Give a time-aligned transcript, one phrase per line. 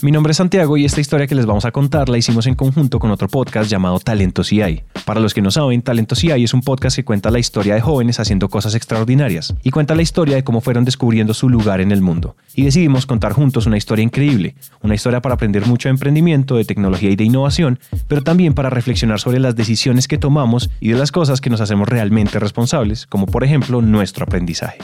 [0.00, 2.54] Mi nombre es Santiago y esta historia que les vamos a contar la hicimos en
[2.54, 4.84] conjunto con otro podcast llamado Talento CI.
[5.04, 7.80] Para los que no saben, Talento CI es un podcast que cuenta la historia de
[7.80, 11.90] jóvenes haciendo cosas extraordinarias y cuenta la historia de cómo fueron descubriendo su lugar en
[11.90, 12.36] el mundo.
[12.54, 16.64] Y decidimos contar juntos una historia increíble, una historia para aprender mucho de emprendimiento, de
[16.64, 20.98] tecnología y de innovación, pero también para reflexionar sobre las decisiones que tomamos y de
[20.98, 24.78] las cosas que nos hacemos realmente responsables, como por ejemplo nuestro aprendizaje.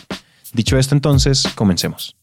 [0.52, 2.16] Dicho esto entonces, comencemos.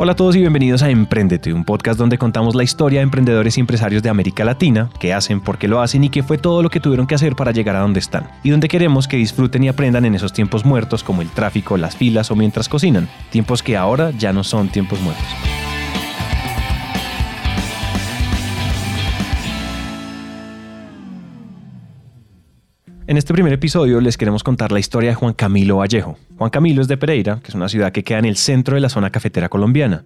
[0.00, 3.58] Hola a todos y bienvenidos a Emprendete, un podcast donde contamos la historia de emprendedores
[3.58, 6.62] y empresarios de América Latina, qué hacen, por qué lo hacen y qué fue todo
[6.62, 8.30] lo que tuvieron que hacer para llegar a donde están.
[8.44, 11.96] Y donde queremos que disfruten y aprendan en esos tiempos muertos como el tráfico, las
[11.96, 15.26] filas o mientras cocinan, tiempos que ahora ya no son tiempos muertos.
[23.08, 26.18] En este primer episodio les queremos contar la historia de Juan Camilo Vallejo.
[26.36, 28.82] Juan Camilo es de Pereira, que es una ciudad que queda en el centro de
[28.82, 30.04] la zona cafetera colombiana.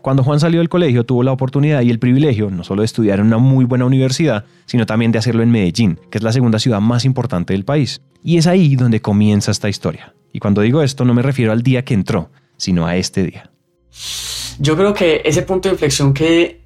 [0.00, 3.18] Cuando Juan salió del colegio tuvo la oportunidad y el privilegio no solo de estudiar
[3.18, 6.60] en una muy buena universidad, sino también de hacerlo en Medellín, que es la segunda
[6.60, 8.00] ciudad más importante del país.
[8.22, 10.14] Y es ahí donde comienza esta historia.
[10.32, 13.50] Y cuando digo esto no me refiero al día que entró, sino a este día.
[14.60, 16.60] Yo creo que ese punto de inflexión que,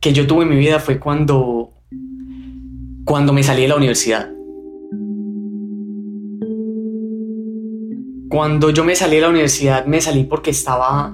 [0.00, 1.74] que yo tuve en mi vida fue cuando,
[3.04, 4.30] cuando me salí de la universidad
[8.30, 11.12] Cuando yo me salí de la universidad, me salí porque estaba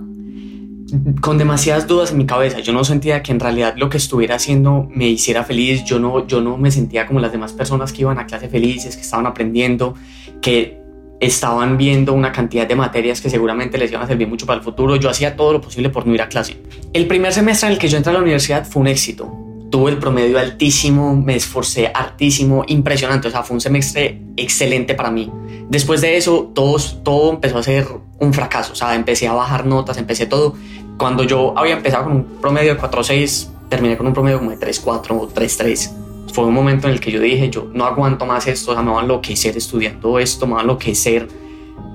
[1.22, 2.60] con demasiadas dudas en mi cabeza.
[2.60, 5.82] Yo no sentía que en realidad lo que estuviera haciendo me hiciera feliz.
[5.86, 8.96] Yo no, yo no me sentía como las demás personas que iban a clase felices,
[8.96, 9.94] que estaban aprendiendo,
[10.42, 10.78] que
[11.18, 14.62] estaban viendo una cantidad de materias que seguramente les iban a servir mucho para el
[14.62, 14.96] futuro.
[14.96, 16.58] Yo hacía todo lo posible por no ir a clase.
[16.92, 19.45] El primer semestre en el que yo entré a la universidad fue un éxito.
[19.76, 23.28] Tuve el promedio altísimo, me esforcé hartísimo, impresionante.
[23.28, 25.30] O sea, fue un semestre excelente para mí.
[25.68, 27.86] Después de eso, todo, todo empezó a ser
[28.18, 28.72] un fracaso.
[28.72, 30.54] O sea, empecé a bajar notas, empecé todo.
[30.96, 34.56] Cuando yo había empezado con un promedio de 4.6, terminé con un promedio como de
[34.56, 36.32] 3.4 o 3.3.
[36.32, 38.82] Fue un momento en el que yo dije, yo no aguanto más esto, o sea,
[38.82, 41.28] me va a enloquecer estudiando esto, me va a enloquecer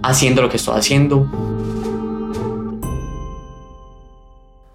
[0.04, 1.28] haciendo lo que estoy haciendo.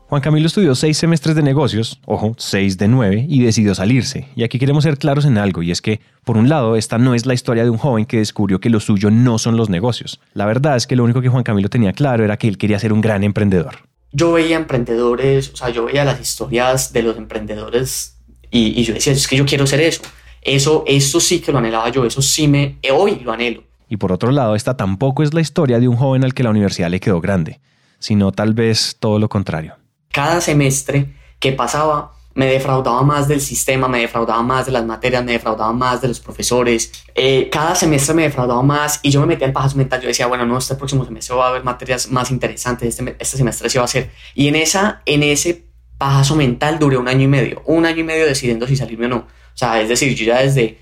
[0.08, 4.28] Juan Camilo estudió seis semestres de negocios, ojo, seis de nueve, y decidió salirse.
[4.36, 7.12] Y aquí queremos ser claros en algo, y es que, por un lado, esta no
[7.12, 10.20] es la historia de un joven que descubrió que lo suyo no son los negocios.
[10.32, 12.78] La verdad es que lo único que Juan Camilo tenía claro era que él quería
[12.78, 13.78] ser un gran emprendedor.
[14.12, 18.16] Yo veía emprendedores, o sea, yo veía las historias de los emprendedores
[18.48, 20.02] y, yo decía, es que yo quiero ser eso.
[20.40, 23.64] Eso, eso sí que lo anhelaba yo, eso sí me, hoy lo anhelo.
[23.88, 26.50] Y por otro lado, esta tampoco es la historia de un joven al que la
[26.50, 27.58] universidad le quedó grande,
[27.98, 29.74] sino tal vez todo lo contrario
[30.16, 35.22] cada semestre que pasaba me defraudaba más del sistema, me defraudaba más de las materias,
[35.22, 36.90] me defraudaba más de los profesores.
[37.14, 40.00] Eh, cada semestre me defraudaba más y yo me metía en pajas mental.
[40.00, 43.36] Yo decía, bueno, no, este próximo semestre va a haber materias más interesantes, este, este
[43.36, 44.10] semestre se va a hacer.
[44.34, 45.66] Y en, esa, en ese
[45.98, 49.10] pajazo mental duré un año y medio, un año y medio decidiendo si salirme o
[49.10, 49.16] no.
[49.16, 49.26] O
[49.58, 50.78] sea, es decir, yo ya desde,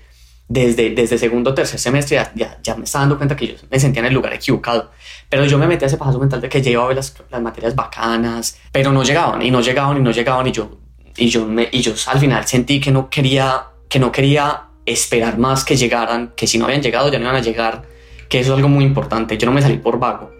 [0.47, 3.79] desde, desde segundo o tercer semestre ya, ya, me estaba dando cuenta que yo me
[3.79, 4.91] sentía en el lugar equivocado.
[5.29, 8.59] Pero yo me metí a ese paso mental de que llevaba las, las materias bacanas,
[8.71, 10.77] pero no llegaban y no llegaban y no llegaban y yo,
[11.17, 15.37] y yo, me, y yo al final sentí que no quería, que no quería esperar
[15.37, 17.83] más que llegaran, que si no habían llegado ya no iban a llegar,
[18.29, 19.37] que eso es algo muy importante.
[19.37, 20.31] Yo no me salí por vago,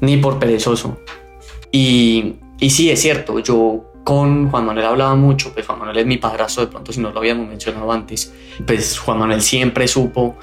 [0.00, 0.98] ni por perezoso.
[1.70, 6.06] Y, y sí, es cierto, yo con Juan Manuel hablaba mucho, pues Juan Manuel es
[6.06, 8.32] mi padrastro, de pronto si no lo habíamos mencionado antes,
[8.66, 10.36] pues Juan Manuel siempre supo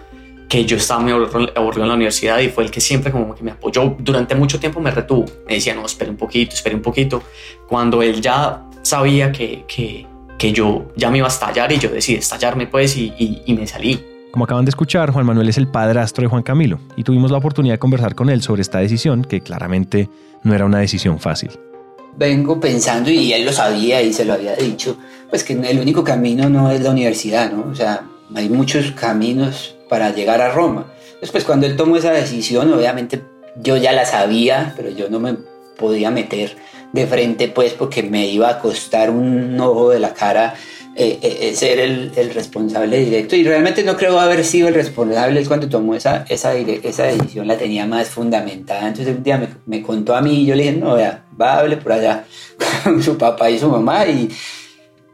[0.47, 3.43] que yo estaba muy aburrido en la universidad y fue el que siempre como que
[3.43, 3.95] me apoyó.
[3.99, 7.21] Durante mucho tiempo me retuvo, me decía, no, espere un poquito, espere un poquito.
[7.67, 10.07] Cuando él ya sabía que, que,
[10.39, 13.53] que yo ya me iba a estallar y yo decidí estallarme pues y, y, y
[13.53, 14.03] me salí.
[14.31, 17.37] Como acaban de escuchar, Juan Manuel es el padrastro de Juan Camilo y tuvimos la
[17.37, 20.09] oportunidad de conversar con él sobre esta decisión que claramente
[20.43, 21.51] no era una decisión fácil
[22.19, 24.97] vengo pensando, y él lo sabía y se lo había dicho,
[25.29, 27.71] pues que el único camino no es la universidad, ¿no?
[27.71, 30.85] O sea, hay muchos caminos para llegar a Roma.
[31.21, 33.21] Después, cuando él tomó esa decisión, obviamente
[33.55, 35.35] yo ya la sabía, pero yo no me
[35.77, 36.57] podía meter
[36.91, 40.55] de frente, pues, porque me iba a costar un ojo de la cara
[41.01, 43.33] eh, eh, eh, ser el, responsable directo.
[43.33, 47.57] Y realmente no creo haber sido el responsable cuando tomó esa, esa, esa decisión, la
[47.57, 48.85] tenía más fundamentada.
[48.89, 51.77] Entonces un día me, contó a mí y yo le dije, no, vea, va hable
[51.77, 52.25] por allá
[52.83, 54.07] con su papá y su mamá.
[54.07, 54.29] Y,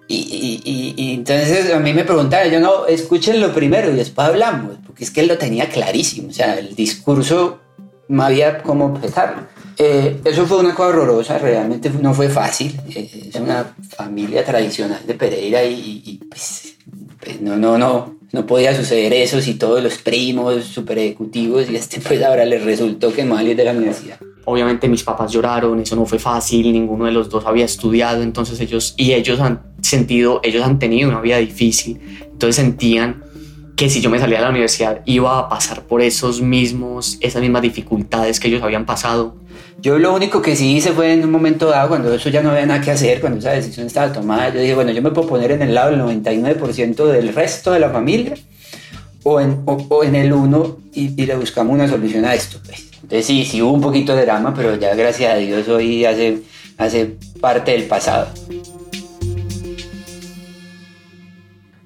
[0.08, 4.78] y, y, y, entonces a mí me preguntaba, yo no, escúchenlo primero y después hablamos,
[4.88, 6.30] porque es que él lo tenía clarísimo.
[6.30, 7.60] O sea, el discurso
[8.07, 9.48] no había cómo empezar.
[9.78, 12.80] Eh, eso fue una cosa horrorosa, realmente no fue fácil.
[12.90, 16.78] Eh, es una familia tradicional de Pereira y, pues,
[17.19, 21.75] pues, no, no, no, no podía suceder eso si todos los primos super ejecutivos y
[21.75, 24.19] este pues ahora les resultó que mal de la universidad.
[24.46, 28.60] Obviamente mis papás lloraron, eso no fue fácil, ninguno de los dos había estudiado, entonces
[28.60, 33.24] ellos y ellos han sentido, ellos han tenido una vida difícil, entonces sentían
[33.75, 37.42] que si yo me salía de la universidad iba a pasar por esos mismos, esas
[37.42, 39.36] mismas dificultades que ellos habían pasado.
[39.81, 42.51] Yo lo único que sí hice fue en un momento dado, cuando eso ya no
[42.51, 45.27] había nada que hacer, cuando esa decisión estaba tomada, yo dije, bueno, yo me puedo
[45.27, 48.36] poner en el lado del 99% del resto de la familia
[49.24, 52.60] o en, o, en el 1 y, y, le buscamos una solución a esto.
[52.66, 52.86] Pues.
[53.01, 56.39] Entonces sí, sí hubo un poquito de drama, pero ya gracias a Dios hoy hace,
[56.77, 58.30] hace parte del pasado.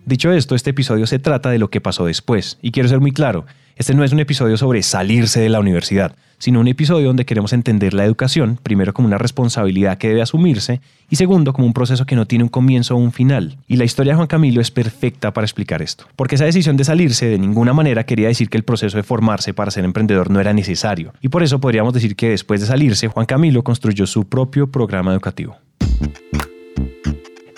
[0.10, 3.12] Dicho esto, este episodio se trata de lo que pasó después, y quiero ser muy
[3.12, 3.46] claro,
[3.76, 7.54] este no es un episodio sobre salirse de la universidad, sino un episodio donde queremos
[7.54, 12.08] entender la educación, primero como una responsabilidad que debe asumirse, y segundo como un proceso
[12.08, 13.60] que no tiene un comienzo o un final.
[13.68, 16.86] Y la historia de Juan Camilo es perfecta para explicar esto, porque esa decisión de
[16.86, 20.40] salirse de ninguna manera quería decir que el proceso de formarse para ser emprendedor no
[20.40, 24.28] era necesario, y por eso podríamos decir que después de salirse, Juan Camilo construyó su
[24.28, 25.58] propio programa educativo.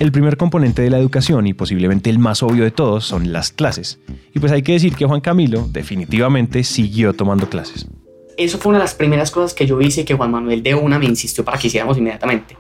[0.02, 3.52] El primer componente de la educación y posiblemente el más obvio de todos son las
[3.52, 4.00] clases.
[4.34, 7.86] Y pues hay que decir que Juan Camilo definitivamente siguió tomando clases.
[8.36, 10.74] Eso fue una de las primeras cosas que yo hice y que Juan Manuel de
[10.74, 12.58] una me insistió para que hiciéramos inmediatamente.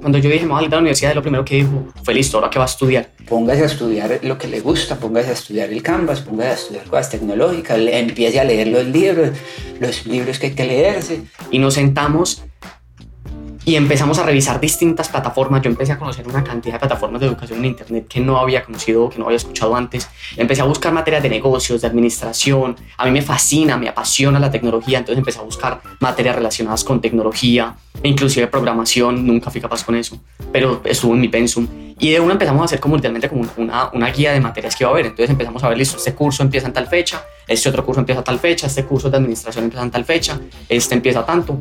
[0.00, 2.14] Cuando yo dije, me voy a salir de la universidad, lo primero que dijo fue,
[2.14, 3.10] listo, ¿ahora qué va a estudiar?
[3.28, 6.84] Póngase a estudiar lo que le gusta, póngase a estudiar el Canvas, póngase a estudiar
[6.86, 9.36] cosas tecnológicas, empiece a leer los libros,
[9.78, 11.20] los libros que hay que leerse.
[11.50, 12.44] Y nos sentamos
[13.68, 15.60] y empezamos a revisar distintas plataformas.
[15.60, 18.64] Yo empecé a conocer una cantidad de plataformas de educación en Internet que no había
[18.64, 20.08] conocido, que no había escuchado antes.
[20.38, 22.76] Empecé a buscar materias de negocios, de administración.
[22.96, 27.02] A mí me fascina, me apasiona la tecnología, entonces empecé a buscar materias relacionadas con
[27.02, 29.26] tecnología, inclusive programación.
[29.26, 30.18] Nunca fui capaz con eso,
[30.50, 31.68] pero estuvo en mi pensum.
[31.98, 34.84] Y de una empezamos a hacer como literalmente como una, una guía de materias que
[34.84, 35.04] iba a haber.
[35.04, 38.20] Entonces empezamos a ver, listo, este curso empieza en tal fecha, este otro curso empieza
[38.20, 41.58] a tal fecha, este curso de administración empieza en tal fecha, este empieza tanto.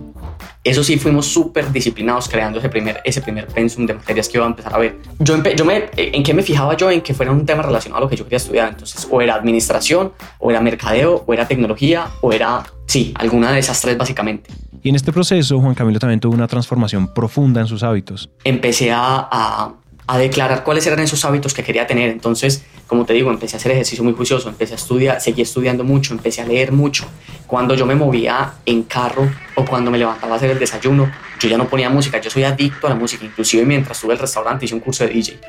[0.64, 4.46] Eso sí, fuimos súper disciplinados creando ese primer, ese primer pensum de materias que iba
[4.46, 4.98] a empezar a ver.
[5.20, 6.92] Yo, yo me, ¿En qué me fijaba yo?
[6.92, 8.70] En que fuera un tema relacionado a lo que yo quería estudiar.
[8.70, 13.60] Entonces, o era administración, o era mercadeo, o era tecnología, o era, sí, alguna de
[13.60, 14.50] esas tres básicamente.
[14.84, 18.30] Y en este proceso, Juan Camilo también tuvo una transformación profunda en sus hábitos.
[18.44, 19.74] Empecé a, a,
[20.08, 22.10] a declarar cuáles eran esos hábitos que quería tener.
[22.10, 25.84] Entonces, como te digo, empecé a hacer ejercicio muy juicioso, empecé a estudiar, seguí estudiando
[25.84, 27.06] mucho, empecé a leer mucho.
[27.46, 31.50] Cuando yo me movía en carro o cuando me levantaba a hacer el desayuno, yo
[31.50, 34.22] ya no ponía música, yo soy adicto a la música, inclusive mientras estuve en el
[34.22, 35.40] restaurante hice un curso de DJ.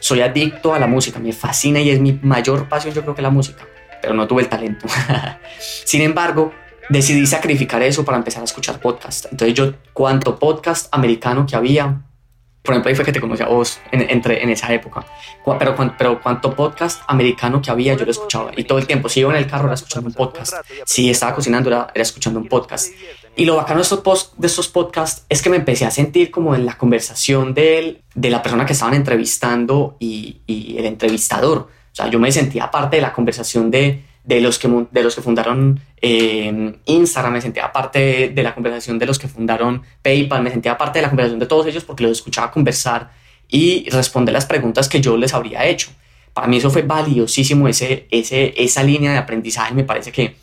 [0.00, 3.22] Soy adicto a la música, me fascina y es mi mayor pasión, yo creo que
[3.22, 3.64] la música,
[4.02, 4.86] pero no tuve el talento.
[5.58, 6.52] Sin embargo,
[6.88, 9.26] decidí sacrificar eso para empezar a escuchar podcast.
[9.30, 12.02] Entonces yo, cuánto podcast americano que había,
[12.62, 15.06] por ejemplo, ahí fue que te conocí a vos en, entre, en esa época.
[15.58, 18.50] Pero, pero cuánto podcast americano que había, yo lo escuchaba.
[18.54, 20.54] Y todo el tiempo, si iba en el carro, era escuchando un podcast.
[20.84, 22.92] Si estaba cocinando, era, era escuchando un podcast.
[23.34, 26.30] Y lo bacano de estos, post, de estos podcasts es que me empecé a sentir
[26.30, 30.84] como en la conversación de, él, de la persona que estaban entrevistando y, y el
[30.84, 31.58] entrevistador.
[31.58, 35.14] O sea, yo me sentía parte de la conversación de, de los que, de los
[35.14, 40.42] que fundaron eh, Instagram, me sentía parte de la conversación de los que fundaron PayPal,
[40.42, 43.10] me sentía parte de la conversación de todos ellos porque los escuchaba conversar
[43.48, 45.90] y responder las preguntas que yo les habría hecho.
[46.32, 50.36] Para mí eso fue valiosísimo, ese, ese, esa línea de aprendizaje me parece que,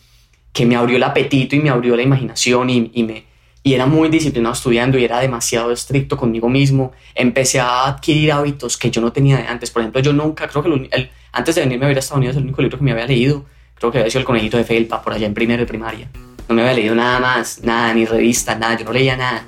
[0.51, 3.25] que me abrió el apetito y me abrió la imaginación y, y me,
[3.63, 6.93] y era muy disciplinado estudiando y era demasiado estricto conmigo mismo.
[7.15, 9.71] Empecé a adquirir hábitos que yo no tenía antes.
[9.71, 12.37] Por ejemplo, yo nunca, creo que el, antes de venirme a vivir a Estados Unidos,
[12.37, 13.45] el único libro que me había leído
[13.79, 16.07] creo que había sido el conejito de Felpa por allá en primero de primaria.
[16.47, 19.43] No me había leído nada más, nada, ni revista, nada, yo no leía nada.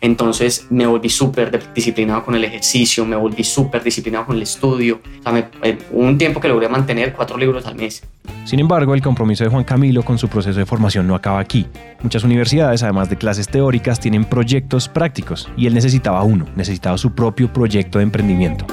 [0.00, 5.00] Entonces me volví súper disciplinado con el ejercicio, me volví súper disciplinado con el estudio.
[5.18, 8.02] O sea, me, eh, un tiempo que logré mantener cuatro libros al mes.
[8.44, 11.66] Sin embargo, el compromiso de Juan Camilo con su proceso de formación no acaba aquí.
[12.02, 17.12] Muchas universidades, además de clases teóricas, tienen proyectos prácticos y él necesitaba uno, necesitaba su
[17.12, 18.66] propio proyecto de emprendimiento.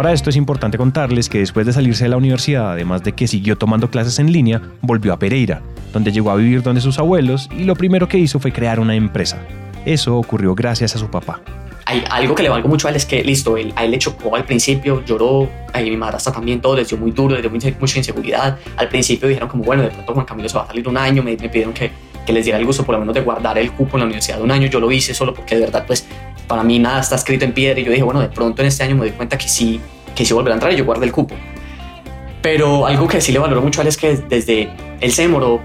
[0.00, 3.28] Para esto es importante contarles que después de salirse de la universidad, además de que
[3.28, 5.60] siguió tomando clases en línea, volvió a Pereira,
[5.92, 8.94] donde llegó a vivir donde sus abuelos y lo primero que hizo fue crear una
[8.94, 9.42] empresa.
[9.84, 11.42] Eso ocurrió gracias a su papá.
[11.84, 13.98] Hay algo que le valgo mucho a él es que, listo, él, a él le
[13.98, 17.50] chocó al principio, lloró, a mi hasta también todo, les dio muy duro, les dio
[17.50, 18.56] mucha, inseguridad.
[18.78, 21.22] Al principio dijeron como, bueno, de pronto Juan Camilo se va a salir un año,
[21.22, 21.90] me, pidieron que,
[22.24, 24.40] que les diera el gusto por lo menos de guardar el cupo en la universidad
[24.40, 24.66] un año.
[24.68, 26.06] Yo lo hice solo porque de verdad, pues,
[26.50, 28.82] para mí nada está escrito en piedra y yo dije, bueno, de pronto en este
[28.82, 29.80] año me di cuenta que sí,
[30.16, 31.36] que si volverá a entrar y yo guardé el cupo.
[32.42, 34.68] Pero algo que sí le valoro mucho a él es que desde
[35.00, 35.62] él se demoró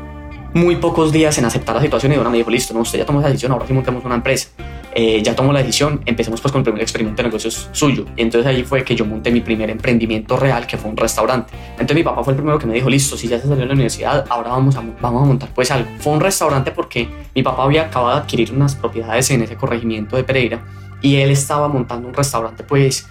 [0.54, 3.06] muy pocos días en aceptar la situación y ahora me dijo, listo, no, usted ya
[3.06, 4.50] tomó esa decisión, ahora sí montemos una empresa.
[4.97, 8.05] Eh, ya tomó la decisión, empecemos pues con el primer experimento de negocios suyo.
[8.15, 11.53] Y entonces ahí fue que yo monté mi primer emprendimiento real, que fue un restaurante.
[11.71, 13.65] Entonces mi papá fue el primero que me dijo, listo, si ya se salió de
[13.65, 15.89] la universidad, ahora vamos a, vamos a montar pues algo.
[15.99, 20.15] Fue un restaurante porque mi papá había acabado de adquirir unas propiedades en ese corregimiento
[20.15, 20.63] de Pereira
[21.01, 23.05] y él estaba montando un restaurante pues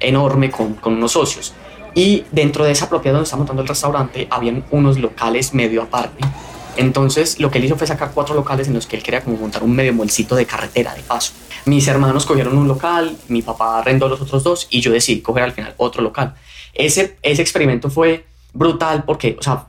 [0.00, 1.54] enorme con, con unos socios.
[1.94, 6.24] Y dentro de esa propiedad donde está montando el restaurante, habían unos locales medio aparte
[6.76, 9.36] entonces lo que él hizo fue sacar cuatro locales en los que él quería como
[9.36, 11.32] montar un medio molcito de carretera, de paso.
[11.64, 15.44] Mis hermanos cogieron un local, mi papá arrendó los otros dos y yo decidí coger
[15.44, 16.34] al final otro local.
[16.74, 19.66] Ese, ese experimento fue brutal porque, o sea,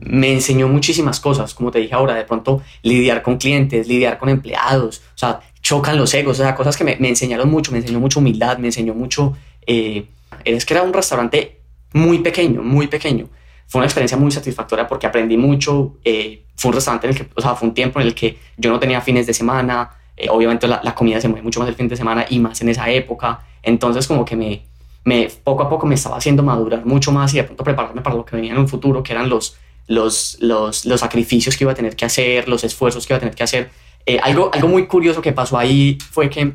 [0.00, 4.28] me enseñó muchísimas cosas, como te dije ahora, de pronto lidiar con clientes, lidiar con
[4.28, 7.78] empleados, o sea, chocan los egos, o sea, cosas que me, me enseñaron mucho, me
[7.78, 9.36] enseñó mucho humildad, me enseñó mucho...
[9.66, 10.06] Eh,
[10.44, 11.60] es que era un restaurante
[11.92, 13.28] muy pequeño, muy pequeño
[13.72, 15.94] fue una experiencia muy satisfactoria porque aprendí mucho.
[16.04, 18.36] Eh, fue un restaurante en el que, o sea, fue un tiempo en el que
[18.58, 19.92] yo no tenía fines de semana.
[20.14, 22.60] Eh, obviamente la, la, comida se mueve mucho más el fin de semana y más
[22.60, 23.40] en esa época.
[23.62, 24.62] Entonces como que me,
[25.04, 28.14] me, poco a poco me estaba haciendo madurar mucho más y de pronto prepararme para
[28.14, 31.72] lo que venía en un futuro, que eran los, los, los, los sacrificios que iba
[31.72, 33.70] a tener que hacer, los esfuerzos que iba a tener que hacer.
[34.04, 36.52] Eh, algo, algo muy curioso que pasó ahí fue que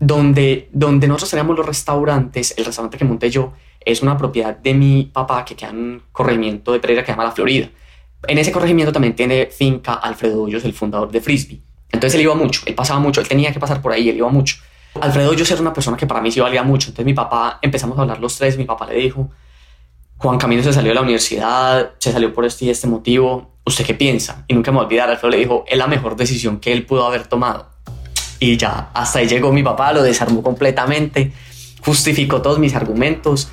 [0.00, 3.52] donde, donde nosotros teníamos los restaurantes, el restaurante que monté yo,
[3.86, 7.12] es una propiedad de mi papá que queda en un corregimiento de Pereira que se
[7.12, 7.70] llama La Florida.
[8.26, 11.62] En ese corregimiento también tiene finca Alfredo Hoyos, el fundador de Frisbee.
[11.92, 14.28] Entonces él iba mucho, él pasaba mucho, él tenía que pasar por ahí, él iba
[14.28, 14.56] mucho.
[15.00, 16.88] Alfredo Hoyos era una persona que para mí sí valía mucho.
[16.88, 19.30] Entonces mi papá, empezamos a hablar los tres, mi papá le dijo,
[20.16, 23.86] Juan Camilo se salió de la universidad, se salió por este y este motivo, ¿usted
[23.86, 24.44] qué piensa?
[24.48, 26.84] Y nunca me voy a olvidar, Alfredo le dijo, es la mejor decisión que él
[26.84, 27.70] pudo haber tomado.
[28.40, 31.30] Y ya, hasta ahí llegó mi papá, lo desarmó completamente,
[31.84, 33.48] justificó todos mis argumentos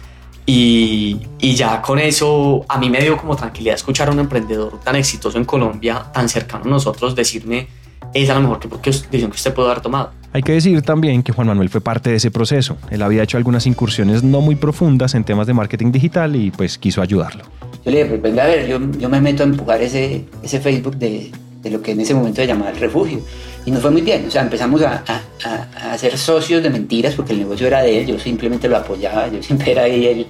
[0.46, 4.80] y, y, ya con eso a mí me dio como tranquilidad escuchar a un emprendedor
[4.82, 7.68] tan exitoso en Colombia, tan cercano a nosotros, decirme,
[8.14, 10.12] es a lo mejor que decisión que usted puede haber tomado.
[10.34, 12.78] Hay que decir también que Juan Manuel fue parte de ese proceso.
[12.90, 16.78] Él había hecho algunas incursiones no muy profundas en temas de marketing digital y pues
[16.78, 17.44] quiso ayudarlo.
[17.86, 20.60] Yo le dije, pues venga a ver, yo, yo me meto a empujar ese, ese
[20.60, 21.32] Facebook de,
[21.62, 23.20] de lo que en ese momento se llamaba el refugio.
[23.66, 27.16] Y nos fue muy bien, o sea, empezamos a, a, a, ser socios de mentiras
[27.16, 30.28] porque el negocio era de él, yo simplemente lo apoyaba, yo siempre era ahí el,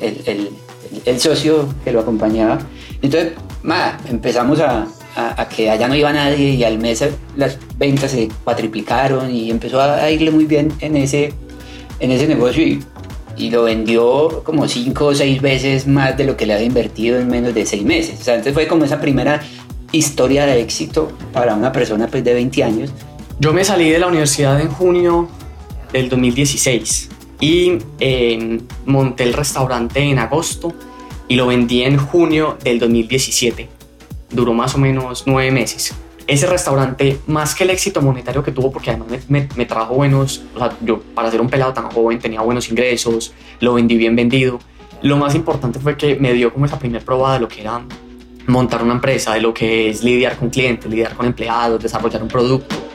[0.00, 0.50] el, el,
[1.06, 2.58] el socio que lo acompañaba.
[3.00, 4.86] Entonces, nada, empezamos a,
[5.16, 7.04] a, que allá no iba nadie y al mes
[7.36, 11.32] las ventas se cuatriplicaron y empezó a irle muy bien en ese,
[11.98, 12.82] en ese negocio y,
[13.36, 17.18] y lo vendió como cinco o seis veces más de lo que le había invertido
[17.18, 18.20] en menos de seis meses.
[18.20, 19.40] O sea, entonces fue como esa primera
[19.92, 22.90] historia de éxito para una persona pues, de 20 años?
[23.38, 25.28] Yo me salí de la universidad en junio
[25.92, 27.08] del 2016
[27.40, 30.74] y em, monté el restaurante en agosto
[31.26, 33.68] y lo vendí en junio del 2017.
[34.30, 35.94] Duró más o menos nueve meses.
[36.26, 40.42] Ese restaurante, más que el éxito monetario que tuvo, porque además me, me, trajo buenos,
[40.82, 44.60] yo para ser un pelado tan joven tenía buenos ingresos, lo vendí bien vendido.
[45.02, 47.80] Lo más importante fue que me dio como esa primera prueba de lo que era
[48.46, 52.28] montar una empresa, de lo que es lidiar con clientes, lidiar con empleados, desarrollar un
[52.28, 52.89] producto.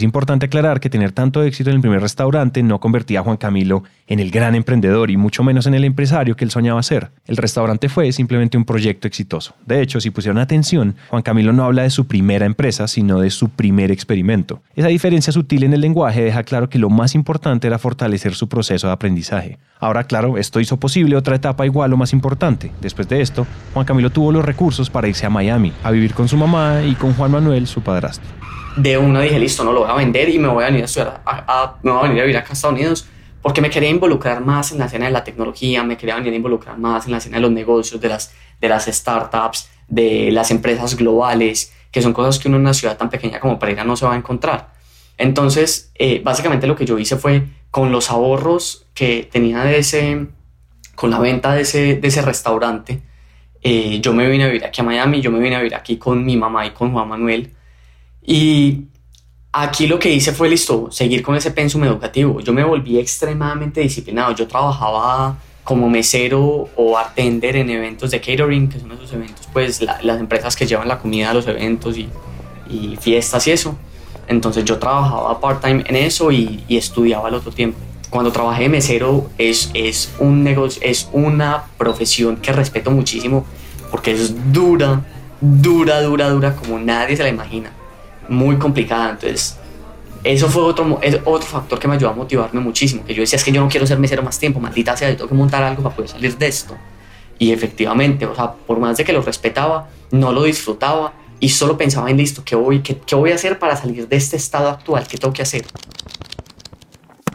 [0.00, 3.36] Es importante aclarar que tener tanto éxito en el primer restaurante no convertía a Juan
[3.36, 7.10] Camilo en el gran emprendedor y mucho menos en el empresario que él soñaba ser.
[7.26, 9.54] El restaurante fue simplemente un proyecto exitoso.
[9.66, 13.28] De hecho, si pusieron atención, Juan Camilo no habla de su primera empresa, sino de
[13.28, 14.62] su primer experimento.
[14.74, 18.48] Esa diferencia sutil en el lenguaje deja claro que lo más importante era fortalecer su
[18.48, 19.58] proceso de aprendizaje.
[19.80, 22.72] Ahora, claro, esto hizo posible otra etapa igual o más importante.
[22.80, 26.26] Después de esto, Juan Camilo tuvo los recursos para irse a Miami, a vivir con
[26.26, 28.40] su mamá y con Juan Manuel, su padrastro
[28.82, 30.84] de una dije, listo, no lo voy a vender y me voy a venir a
[30.86, 31.22] estudiar,
[31.82, 33.06] me voy a venir a vivir acá a Estados Unidos
[33.42, 36.36] porque me quería involucrar más en la escena de la tecnología, me quería venir a
[36.36, 40.50] involucrar más en la escena de los negocios, de las, de las startups, de las
[40.50, 43.96] empresas globales, que son cosas que uno en una ciudad tan pequeña como Pereira no
[43.96, 44.72] se va a encontrar.
[45.16, 50.26] Entonces, eh, básicamente lo que yo hice fue con los ahorros que tenía de ese,
[50.94, 53.02] con la venta de ese, de ese restaurante,
[53.62, 55.96] eh, yo me vine a vivir aquí a Miami, yo me vine a vivir aquí
[55.96, 57.54] con mi mamá y con Juan Manuel
[58.30, 58.84] y
[59.50, 62.40] aquí lo que hice fue, listo, seguir con ese pensum educativo.
[62.40, 64.36] Yo me volví extremadamente disciplinado.
[64.36, 69.82] Yo trabajaba como mesero o bartender en eventos de catering, que son esos eventos, pues
[69.82, 72.08] las empresas que llevan la comida a los eventos y,
[72.70, 73.76] y fiestas y eso.
[74.28, 77.80] Entonces yo trabajaba part-time en eso y, y, estudiaba al otro tiempo.
[78.10, 83.44] Cuando trabajé de mesero es, es, un negocio, es una profesión que respeto muchísimo
[83.90, 85.04] porque es dura,
[85.40, 87.72] dura, dura, dura como nadie se la imagina
[88.30, 89.10] muy complicada.
[89.10, 89.58] Entonces,
[90.24, 93.04] eso fue otro, otro factor que me ayudó a motivarme muchísimo.
[93.04, 95.16] Que yo decía, es que yo no quiero ser mesero más tiempo, maldita sea, yo
[95.16, 96.76] tengo que montar algo para poder salir de esto.
[97.38, 101.76] Y efectivamente, o sea, por más de que lo respetaba, no lo disfrutaba y solo
[101.78, 104.68] pensaba en listo, ¿qué voy, qué, qué voy a hacer para salir de este estado
[104.68, 105.06] actual?
[105.06, 105.64] ¿Qué tengo que hacer?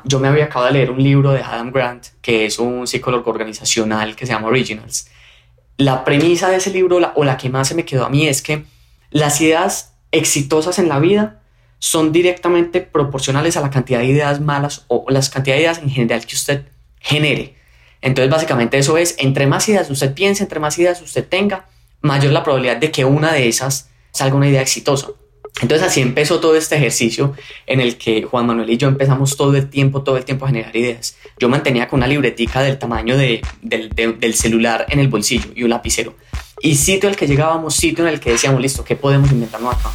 [0.03, 3.31] Yo me había acabado de leer un libro de Adam Grant, que es un psicólogo
[3.31, 5.09] organizacional que se llama Originals.
[5.77, 8.43] La premisa de ese libro, o la que más se me quedó a mí, es
[8.43, 8.65] que
[9.09, 11.41] las ideas exitosas en la vida
[11.79, 15.89] son directamente proporcionales a la cantidad de ideas malas o las cantidad de ideas en
[15.89, 16.65] general que usted
[16.99, 17.55] genere.
[18.01, 21.67] Entonces, básicamente eso es, entre más ideas usted piense, entre más ideas usted tenga,
[22.01, 25.07] mayor la probabilidad de que una de esas salga una idea exitosa.
[25.61, 27.33] Entonces así empezó todo este ejercicio
[27.65, 30.49] en el que Juan Manuel y yo empezamos todo el tiempo, todo el tiempo a
[30.49, 31.17] generar ideas.
[31.39, 35.69] Yo mantenía con una libretica del tamaño de, del celular en el bolsillo y un
[35.69, 36.13] lapicero.
[36.61, 39.91] Y sitio al que llegábamos, sitio en el que decíamos, listo, ¿qué podemos inventarnos acá?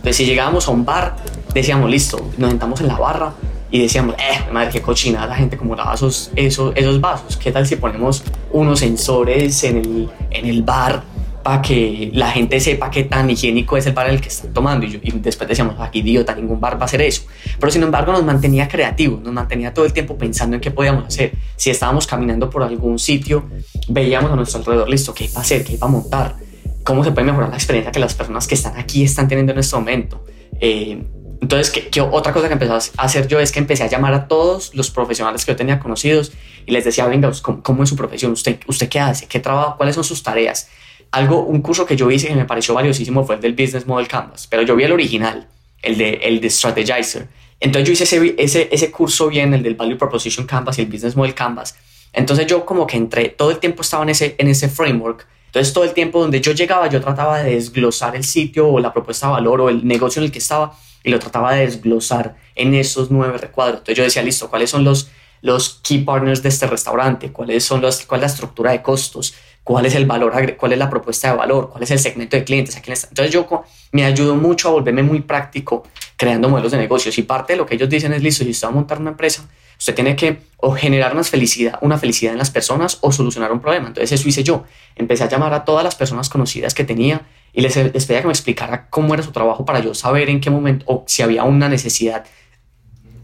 [0.00, 1.16] Entonces si llegábamos a un bar,
[1.52, 3.34] decíamos, listo, nos sentamos en la barra
[3.70, 7.36] y decíamos, eh, madre, qué cochinada la gente como lava esos, esos, esos vasos.
[7.36, 11.02] ¿Qué tal si ponemos unos sensores en el, en el bar
[11.42, 14.52] para que la gente sepa qué tan higiénico es el bar en el que están
[14.52, 14.86] tomando?
[14.86, 17.22] Y, y después decíamos, aquí idiota, ningún bar va a hacer eso.
[17.60, 21.04] Pero sin embargo nos mantenía creativos, nos mantenía todo el tiempo pensando en qué podíamos
[21.06, 21.32] hacer.
[21.56, 23.44] Si estábamos caminando por algún sitio,
[23.88, 26.36] veíamos a nuestro alrededor, listo, qué va a hacer, qué va a montar,
[26.84, 29.58] cómo se puede mejorar la experiencia que las personas que están aquí están teniendo en
[29.58, 30.24] este momento.
[30.60, 31.02] Eh,
[31.40, 34.28] entonces, ¿qué, otra cosa que empecé a hacer yo es que empecé a llamar a
[34.28, 36.32] todos los profesionales que yo tenía conocidos
[36.66, 37.30] y les decía, venga,
[37.62, 38.32] ¿cómo, es su profesión?
[38.32, 39.26] ¿Usted, ¿Usted qué hace?
[39.26, 39.76] ¿Qué trabaja?
[39.76, 40.68] ¿Cuáles son sus tareas?
[41.10, 44.06] Algo, un curso que yo hice que me pareció valiosísimo fue el del Business Model
[44.06, 45.48] Canvas, pero yo vi el original,
[45.82, 47.28] el de, el de Strategizer.
[47.58, 50.88] Entonces yo hice ese, ese, ese curso bien, el del Value Proposition Canvas y el
[50.88, 51.74] Business Model Canvas.
[52.12, 55.26] Entonces yo como que entré, todo el tiempo estaba en ese, en ese framework.
[55.50, 58.92] Entonces todo el tiempo donde yo llegaba, yo trataba de desglosar el sitio o la
[58.92, 62.36] propuesta de valor o el negocio en el que estaba y lo trataba de desglosar
[62.54, 63.78] en esos nueve recuadros.
[63.78, 65.10] Entonces yo decía, listo, ¿cuáles son los,
[65.42, 67.32] los key partners de este restaurante?
[67.32, 69.34] ¿Cuáles son los, ¿Cuál es la estructura de costos?
[69.64, 70.32] ¿Cuál es el valor?
[70.56, 71.70] ¿Cuál es la propuesta de valor?
[71.70, 72.76] ¿Cuál es el segmento de clientes?
[72.76, 73.46] Entonces yo
[73.90, 75.82] me ayudó mucho a volverme muy práctico
[76.16, 78.68] creando modelos de negocios y parte de lo que ellos dicen es, listo, si usted
[78.68, 79.48] va a montar una empresa,
[79.80, 83.60] usted tiene que o generar una felicidad, una felicidad en las personas o solucionar un
[83.60, 83.88] problema.
[83.88, 84.64] Entonces eso hice yo.
[84.94, 87.22] Empecé a llamar a todas las personas conocidas que tenía
[87.54, 90.40] y les, les pedía que me explicara cómo era su trabajo para yo saber en
[90.42, 92.26] qué momento o si había una necesidad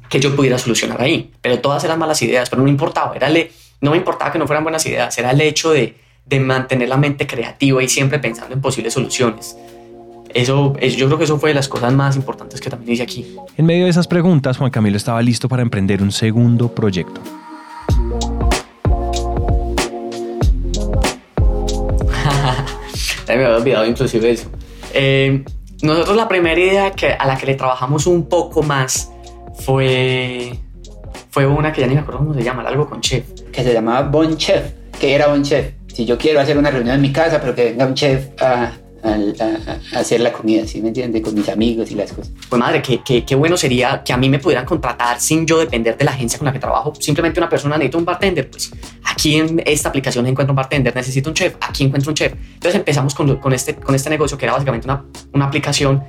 [0.08, 1.30] que yo pudiera solucionar ahí.
[1.42, 3.52] Pero todas eran malas ideas, pero no importaba, era le,
[3.82, 6.96] no me importaba que no fueran buenas ideas, era el hecho de, de mantener la
[6.96, 9.58] mente creativa y siempre pensando en posibles soluciones.
[10.34, 13.34] Eso, yo creo que eso fue de las cosas más importantes que también hice aquí.
[13.56, 17.16] En medio de esas preguntas, Juan Camilo estaba listo para emprender un segundo proyecto.
[23.26, 24.48] me había olvidado inclusive eso.
[24.92, 25.44] Eh,
[25.82, 29.12] nosotros la primera idea que, a la que le trabajamos un poco más
[29.54, 30.58] fue,
[31.30, 33.24] fue una que ya ni me acuerdo cómo se llama, algo con chef.
[33.52, 34.72] Que se llamaba Bon Chef.
[34.98, 35.72] que era Bon Chef?
[35.92, 38.72] Si yo quiero hacer una reunión en mi casa, pero que venga un chef a
[39.06, 41.22] a, hacer la comida, ¿sí me entiende?
[41.22, 42.32] Con mis amigos y las cosas.
[42.48, 45.58] Pues madre, qué, qué, qué, bueno sería que a mí me pudieran contratar sin yo
[45.58, 46.92] depender de la agencia con la que trabajo.
[46.98, 48.70] Simplemente una persona necesita un bartender, pues
[49.04, 52.32] aquí en esta aplicación encuentro un bartender, necesito un chef, aquí encuentro un chef.
[52.32, 56.02] Entonces empezamos con, con, este, con este negocio que era básicamente una, una aplicación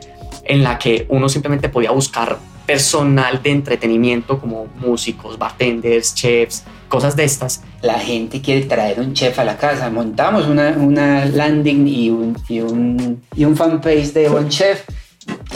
[0.44, 7.16] en la que uno simplemente podía buscar personal de entretenimiento como músicos, bartenders, chefs, cosas
[7.16, 7.64] de estas.
[7.82, 9.90] La gente quiere traer un chef a la casa.
[9.90, 14.84] Montamos una, una landing y un, y un, y un fanpage de un chef.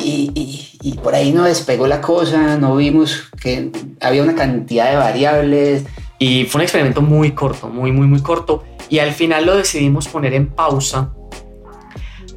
[0.01, 3.71] Y, y, y, por ahí no despegó la cosa, no vimos que
[4.01, 5.83] había una cantidad de variables.
[6.17, 8.63] Y fue un experimento muy corto, muy, muy, muy corto.
[8.89, 11.13] Y al final lo decidimos poner en pausa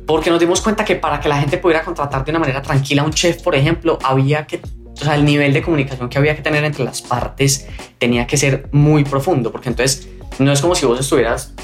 [0.06, 3.02] porque nos dimos cuenta que para que la gente pudiera contratar de una manera tranquila
[3.02, 6.36] a un chef, por ejemplo, había que, o sea, el nivel de comunicación que había
[6.36, 10.74] que tener entre las partes tenía que ser muy profundo, porque entonces no es como
[10.74, 11.54] si vos estuvieras,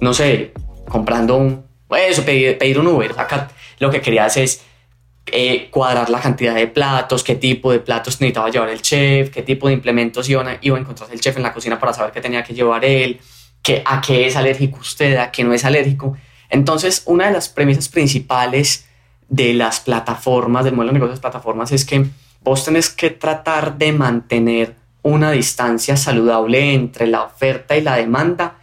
[0.00, 0.52] no sé,
[0.88, 1.64] comprando un,
[1.96, 3.12] eso, pedir, un Uber.
[3.16, 4.62] Acá lo que querías es
[5.26, 9.42] eh, cuadrar la cantidad de platos, qué tipo de platos necesitaba llevar el chef, qué
[9.42, 12.12] tipo de implementos iba a, iba a encontrar el chef en la cocina para saber
[12.12, 13.20] qué tenía que llevar él,
[13.62, 16.16] qué, a qué es alérgico usted, a qué no es alérgico.
[16.52, 18.86] Entonces, una de las premisas principales
[19.30, 22.04] de las plataformas, del modelo de negocios de plataformas, es que
[22.42, 28.56] vos tenés que tratar de mantener una distancia saludable entre la oferta y la demanda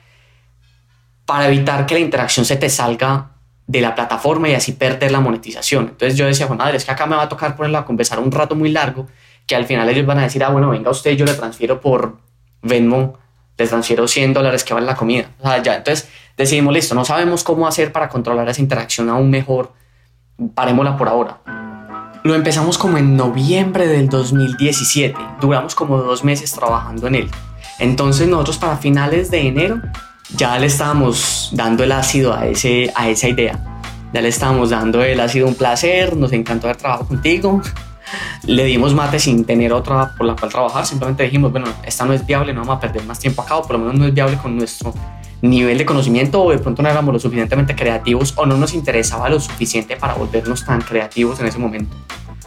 [1.26, 3.32] para evitar que la interacción se te salga
[3.66, 5.90] de la plataforma y así perder la monetización.
[5.90, 8.20] Entonces yo decía, bueno, madre, es que acá me va a tocar ponerlo a conversar
[8.20, 9.08] un rato muy largo,
[9.48, 12.18] que al final ellos van a decir, ah, bueno, venga usted, yo le transfiero por
[12.62, 13.18] Venmo,
[13.60, 15.30] le transfiero 100 dólares que vale la comida.
[15.64, 19.74] Ya, entonces decidimos, listo, no sabemos cómo hacer para controlar esa interacción aún mejor,
[20.56, 21.42] parémosla por ahora.
[22.24, 27.32] Lo empezamos como en noviembre del 2017, duramos como dos meses trabajando en él.
[27.80, 29.82] Entonces nosotros para finales de enero
[30.36, 33.60] ya le estábamos dando el ácido a, ese, a esa idea.
[34.14, 37.62] Ya le estábamos dando el ácido un placer, nos encantó haber trabajado contigo.
[38.46, 40.86] Le dimos mate sin tener otra por la cual trabajar.
[40.86, 43.74] Simplemente dijimos, bueno, esta no es viable, no vamos a perder más tiempo acá, por
[43.74, 44.94] lo menos no es viable con nuestro
[45.42, 49.30] nivel de conocimiento o de pronto no éramos lo suficientemente creativos o no nos interesaba
[49.30, 51.96] lo suficiente para volvernos tan creativos en ese momento.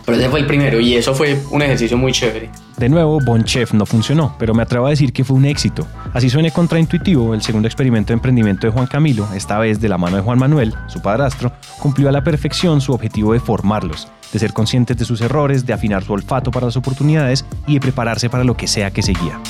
[0.05, 2.51] Pero ese fue el primero y eso fue un ejercicio muy chévere.
[2.77, 5.87] De nuevo, Bon Chef no funcionó, pero me atrevo a decir que fue un éxito.
[6.12, 9.98] Así suene contraintuitivo, el segundo experimento de emprendimiento de Juan Camilo, esta vez de la
[9.98, 14.38] mano de Juan Manuel, su padrastro, cumplió a la perfección su objetivo de formarlos, de
[14.38, 18.30] ser conscientes de sus errores, de afinar su olfato para las oportunidades y de prepararse
[18.30, 19.40] para lo que sea que seguía.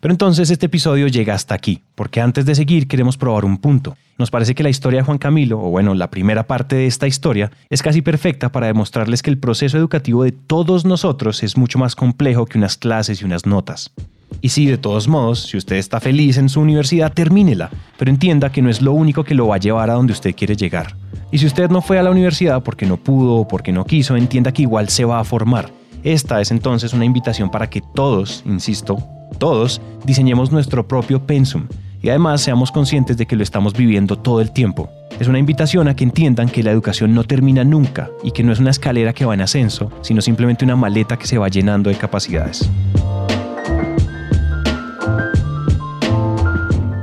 [0.00, 3.96] Pero entonces este episodio llega hasta aquí, porque antes de seguir queremos probar un punto.
[4.16, 7.08] Nos parece que la historia de Juan Camilo, o bueno, la primera parte de esta
[7.08, 11.78] historia, es casi perfecta para demostrarles que el proceso educativo de todos nosotros es mucho
[11.78, 13.92] más complejo que unas clases y unas notas.
[14.40, 18.52] Y sí, de todos modos, si usted está feliz en su universidad, termínela, pero entienda
[18.52, 20.94] que no es lo único que lo va a llevar a donde usted quiere llegar.
[21.32, 24.16] Y si usted no fue a la universidad porque no pudo o porque no quiso,
[24.16, 25.70] entienda que igual se va a formar.
[26.04, 28.98] Esta es entonces una invitación para que todos, insisto,
[29.38, 31.66] todos diseñemos nuestro propio pensum
[32.00, 34.88] y además seamos conscientes de que lo estamos viviendo todo el tiempo.
[35.18, 38.52] Es una invitación a que entiendan que la educación no termina nunca y que no
[38.52, 41.90] es una escalera que va en ascenso, sino simplemente una maleta que se va llenando
[41.90, 42.70] de capacidades.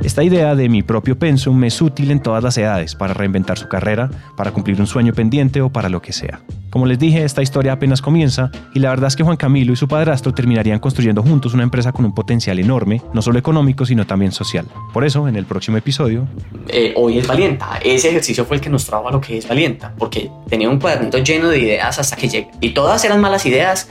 [0.06, 3.68] Esta idea de mi propio pensum es útil en todas las edades, para reinventar su
[3.68, 6.42] carrera, para cumplir un sueño pendiente o para lo que sea.
[6.70, 9.76] Como les dije, esta historia apenas comienza y la verdad es que Juan Camilo y
[9.76, 14.06] su padrastro terminarían construyendo juntos una empresa con un potencial enorme, no solo económico, sino
[14.06, 14.68] también social.
[14.94, 16.28] Por eso, en el próximo episodio...
[16.68, 17.80] Eh, hoy es Valienta.
[17.84, 20.78] Ese ejercicio fue el que nos trajo a lo que es Valienta, porque tenía un
[20.78, 22.52] cuadernito lleno de ideas hasta que llegué.
[22.62, 23.90] Y todas eran malas ideas,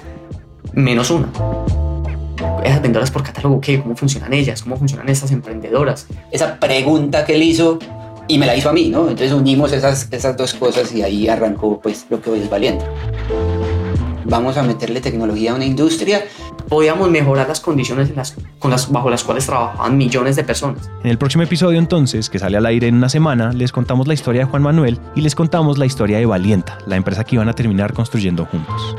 [0.75, 1.27] menos una
[2.65, 3.81] esas vendedoras por catálogo, ¿qué?
[3.81, 4.63] ¿Cómo funcionan ellas?
[4.63, 6.07] ¿Cómo funcionan estas emprendedoras?
[6.31, 7.79] Esa pregunta que él hizo
[8.27, 9.03] y me la hizo a mí, ¿no?
[9.03, 12.85] Entonces unimos esas, esas dos cosas y ahí arrancó pues lo que hoy es Valiente.
[14.25, 16.25] Vamos a meterle tecnología a una industria
[16.69, 20.91] podíamos mejorar las condiciones las, con las, bajo las cuales trabajaban millones de personas.
[21.03, 24.15] En el próximo episodio entonces, que sale al aire en una semana, les contamos la
[24.15, 27.49] historia de Juan Manuel y les contamos la historia de Valienta, la empresa que iban
[27.49, 28.97] a terminar construyendo juntos.